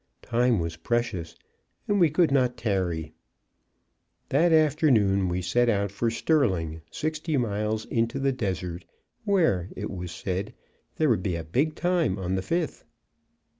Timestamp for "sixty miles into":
6.89-8.17